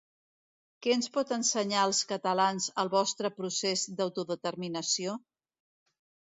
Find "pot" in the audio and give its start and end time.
1.17-1.33